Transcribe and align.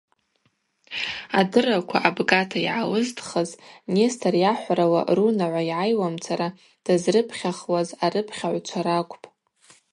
Адырраква 1.39 1.97
абгата 2.09 2.59
йгӏалызтхыз 2.63 3.49
Нестор 3.93 4.33
йахӏварала 4.43 5.01
рунагӏва 5.15 5.61
йгӏайуамцара 5.65 6.47
дазрыпхьахуаз 6.85 7.89
арыпхьагӏвчва 8.05 8.81
ракӏвпӏ. 8.85 9.25